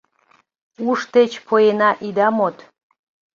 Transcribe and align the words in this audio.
Уш 0.89 0.99
деч 1.15 1.31
поена 1.47 1.89
ида 2.07 2.27
мод. 2.37 2.55